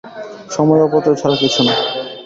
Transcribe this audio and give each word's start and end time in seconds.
সময় 0.49 0.81
অপচয় 0.83 1.17
ছাড়া 1.21 1.35
কিছু 1.41 1.61
না। 1.63 1.73